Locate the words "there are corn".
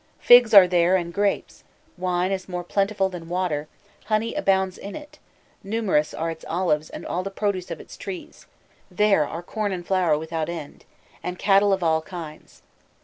8.89-9.71